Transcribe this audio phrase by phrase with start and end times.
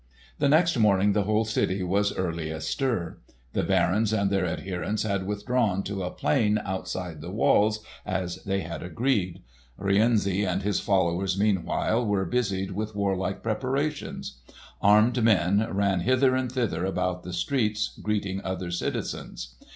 [0.39, 3.19] The next morning the whole city was early astir.
[3.53, 8.61] The barons and their adherents had withdrawn to a plain outside the walls as they
[8.61, 9.43] had agreed.
[9.77, 14.39] Rienzi and his followers meanwhile were busied with warlike preparations.
[14.81, 19.53] Armed men ran hither and thither about the streets greeting other citizens.